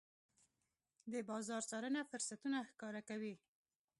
[1.11, 3.35] د بازار څارنه فرصتونه ښکاره کوي.